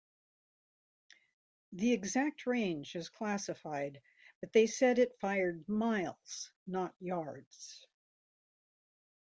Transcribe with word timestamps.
The 1.73 1.93
exact 1.93 2.47
range 2.47 2.95
is 2.95 3.07
classified, 3.09 4.01
but 4.39 4.51
they 4.51 4.65
said 4.65 4.97
it 4.97 5.15
fired 5.19 5.69
"miles 5.69 6.49
not 6.65 6.95
yards". 6.99 7.85